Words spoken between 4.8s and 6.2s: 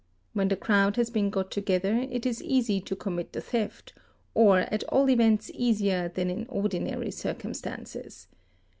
all— events easier